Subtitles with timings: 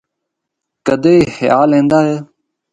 [0.85, 2.17] کدے اے خیال ایندا ہے۔